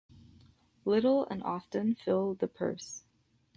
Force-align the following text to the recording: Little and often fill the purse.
Little 0.83 1.27
and 1.27 1.43
often 1.43 1.93
fill 1.93 2.33
the 2.33 2.47
purse. 2.47 3.03